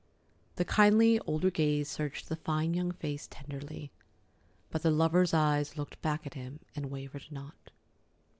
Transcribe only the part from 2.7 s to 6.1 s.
young face tenderly, but the lover's eyes looked